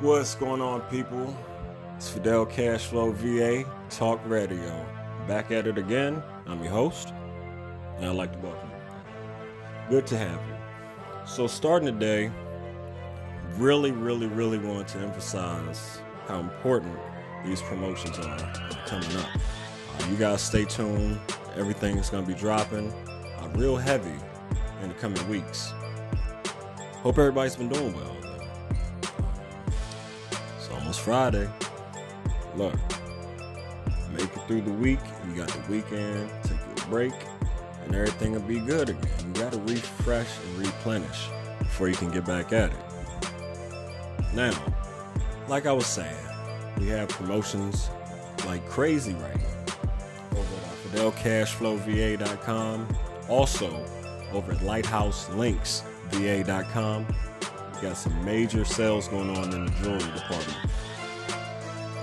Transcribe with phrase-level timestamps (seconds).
[0.00, 1.36] What's going on, people?
[1.94, 4.86] It's Fidel Cashflow VA Talk Radio.
[5.28, 6.22] Back at it again.
[6.46, 7.12] I'm your host,
[7.98, 9.90] and I'd like to welcome you.
[9.90, 11.26] Good to have you.
[11.26, 12.32] So, starting today,
[13.58, 16.98] really, really, really want to emphasize how important
[17.44, 18.38] these promotions are
[18.86, 19.28] coming up.
[19.36, 21.20] Uh, you guys stay tuned.
[21.56, 24.16] Everything is going to be dropping uh, real heavy
[24.82, 25.74] in the coming weeks.
[27.02, 28.19] Hope everybody's been doing well.
[30.72, 31.48] Almost Friday.
[32.56, 32.74] Look,
[34.12, 34.98] make it through the week.
[35.28, 37.12] You got the weekend, take a break,
[37.84, 39.08] and everything will be good again.
[39.26, 41.28] You got to refresh and replenish
[41.58, 42.76] before you can get back at it.
[44.34, 44.52] Now,
[45.48, 46.16] like I was saying,
[46.78, 47.88] we have promotions
[48.46, 49.44] like crazy right now
[50.32, 52.88] over at FidelCashflowVA.com.
[53.28, 53.84] Also,
[54.32, 57.06] over at LighthouseLinksVA.com.
[57.80, 60.56] got some major sales going on in the jewelry department.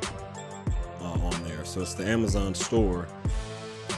[1.00, 1.64] uh, on there.
[1.64, 3.06] So it's the Amazon store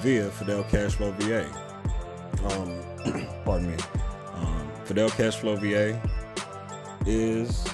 [0.02, 1.46] via Fidel Cashflow VA.
[2.44, 3.76] Um, pardon me.
[4.34, 5.98] Um, Fidel Cashflow VA
[7.06, 7.64] is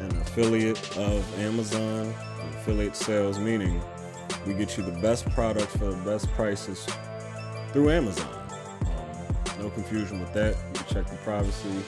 [0.00, 2.14] an affiliate of Amazon,
[2.54, 3.82] affiliate sales, meaning
[4.46, 6.86] we get you the best products for the best prices
[7.70, 8.48] through Amazon.
[8.80, 10.56] Um, no confusion with that.
[10.74, 11.82] You check the privacy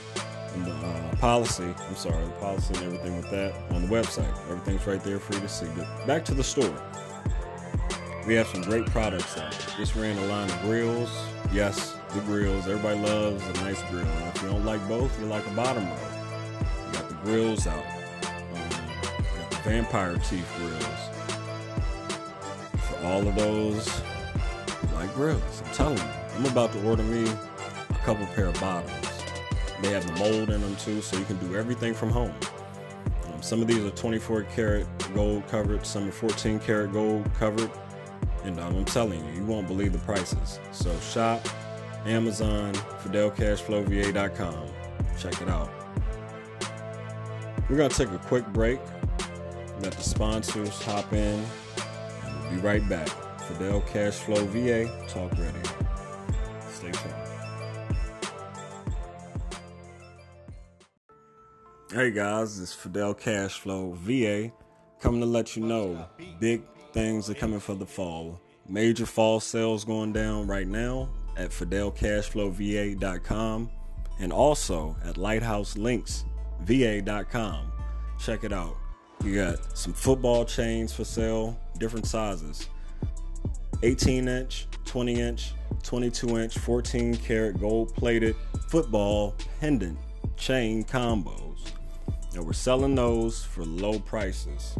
[0.64, 1.74] the uh, policy.
[1.88, 4.30] I'm sorry, the policy and everything with that on the website.
[4.50, 5.66] Everything's right there for you to see.
[5.76, 6.74] But back to the store.
[8.26, 9.56] We have some great products out.
[9.76, 11.10] Just ran a line of grills.
[11.52, 12.66] Yes, the grills.
[12.66, 14.04] Everybody loves a nice grill.
[14.04, 16.08] And if you don't like both, you like a bottom row.
[16.86, 17.86] You got the grills out.
[18.24, 18.68] Um,
[19.38, 20.84] got the vampire teeth grills.
[22.88, 24.02] For all of those,
[24.94, 25.62] like grills.
[25.64, 26.04] I'm telling you.
[26.36, 29.05] I'm about to order me a couple pair of bottoms.
[29.82, 32.34] They have the mold in them too, so you can do everything from home.
[33.26, 37.70] Um, some of these are 24 karat gold covered, some are 14 karat gold covered.
[38.44, 40.60] And um, I'm telling you, you won't believe the prices.
[40.72, 41.46] So shop
[42.06, 44.68] Amazon, FidelCashflowVA.com.
[45.18, 45.70] Check it out.
[47.68, 48.78] We're gonna take a quick break.
[49.80, 51.44] Let the sponsors hop in.
[52.24, 53.08] And we'll be right back.
[53.42, 55.62] Fidel Cashflow VA Talk Radio.
[56.70, 57.35] Stay tuned.
[61.92, 64.50] Hey guys, it's Fidel Cashflow VA
[64.98, 66.04] coming to let you know
[66.40, 68.40] big things are coming for the fall.
[68.68, 73.70] Major fall sales going down right now at fidelcashflowva.com
[74.18, 77.72] and also at lighthouselinksva.com.
[78.18, 78.76] Check it out.
[79.22, 82.68] You got some football chains for sale, different sizes
[83.84, 85.52] 18 inch, 20 inch,
[85.84, 88.34] 22 inch, 14 karat gold plated
[88.70, 89.96] football pendant
[90.36, 91.75] chain combos.
[92.36, 94.76] And we're selling those for low prices.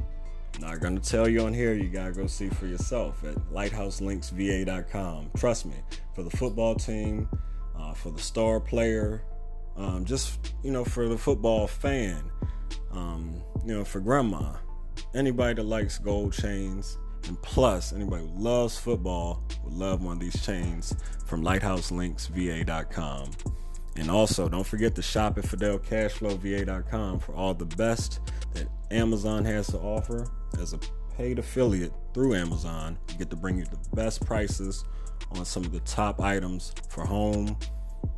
[0.57, 5.31] I'm not gonna tell you on here, you gotta go see for yourself at lighthouselinksva.com.
[5.39, 5.77] Trust me,
[6.15, 7.27] for the football team,
[7.75, 9.23] uh, for the star player,
[9.77, 12.31] um, just you know, for the football fan,
[12.93, 14.57] um, you know, for grandma,
[15.15, 20.21] anybody that likes gold chains, and plus anybody who loves football would love one of
[20.21, 20.95] these chains
[21.25, 23.31] from lighthouselinksva.com.
[23.99, 28.21] And also, don't forget to shop at FidelCashflowVA.com for all the best
[28.55, 30.31] that Amazon has to offer.
[30.61, 30.79] As a
[31.17, 34.85] paid affiliate through Amazon, you get to bring you the best prices
[35.33, 37.57] on some of the top items for home,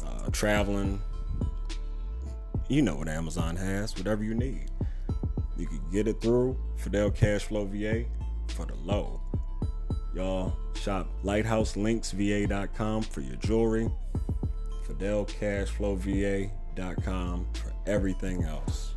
[0.05, 1.01] uh, traveling.
[2.69, 4.71] You know what Amazon has, whatever you need.
[5.57, 8.05] You can get it through Fidel Cashflow VA
[8.53, 9.21] for the low.
[10.15, 13.91] Y'all shop lighthouselinksva.com for your jewelry.
[14.89, 18.93] FidelCashflowVA.com for everything else.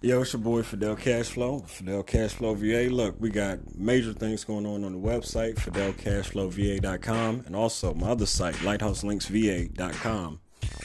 [0.00, 2.88] Yo, it's your boy Fidel Cashflow, Fidel Cashflow VA.
[2.94, 8.24] Look, we got major things going on on the website, FidelCashflowVA.com, and also my other
[8.24, 10.38] site, LighthouseLinksVA.com.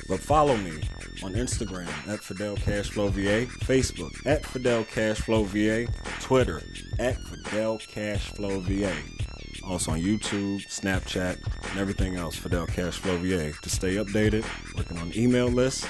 [0.10, 0.82] But follow me
[1.24, 5.86] on Instagram at Fidel Cashflow VA, Facebook at Fidel Cashflow VA,
[6.20, 6.64] Twitter
[6.98, 9.23] at Fidel Cashflow VA.
[9.66, 11.40] Also on YouTube, Snapchat,
[11.72, 13.54] and everything else, Fidel Cashflow VA.
[13.62, 14.46] To stay updated,
[14.76, 15.88] working on email list.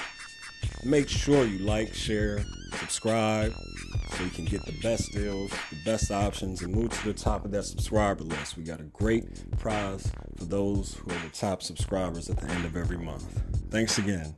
[0.84, 2.44] Make sure you like, share,
[2.78, 3.52] subscribe
[4.16, 7.44] so you can get the best deals, the best options, and move to the top
[7.44, 8.56] of that subscriber list.
[8.56, 12.64] We got a great prize for those who are the top subscribers at the end
[12.64, 13.42] of every month.
[13.70, 14.36] Thanks again.